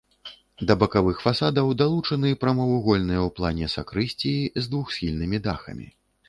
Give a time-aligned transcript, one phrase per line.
[0.69, 5.87] Да бакавых фасадаў далучаны прамавугольныя ў плане сакрысціі з двухсхільнымі дахамі.